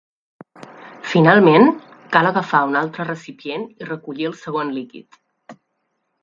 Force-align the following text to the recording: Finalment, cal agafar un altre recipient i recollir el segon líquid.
Finalment, 1.09 1.67
cal 2.15 2.29
agafar 2.29 2.63
un 2.71 2.79
altre 2.81 3.05
recipient 3.11 3.67
i 3.83 3.91
recollir 3.91 4.27
el 4.31 4.35
segon 4.45 4.73
líquid. 4.81 5.21